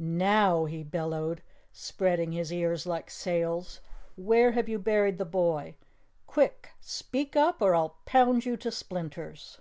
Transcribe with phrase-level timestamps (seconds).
[0.00, 3.78] "NOW!" he bellowed, spreading his ears like sails.
[4.16, 5.76] "Where have you buried the boy?
[6.26, 9.60] Quick, speak up or I'll pound you to splinters."